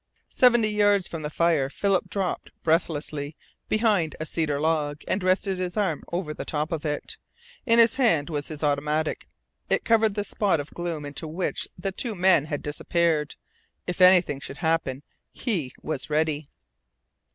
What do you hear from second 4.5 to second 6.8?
log and rested his arm over the top